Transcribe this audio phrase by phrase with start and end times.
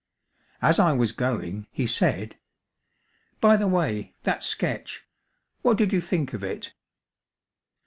[0.63, 2.35] As I was going he said:
[3.39, 5.05] "By the way, that sketch
[5.61, 6.73] what did you think of it?"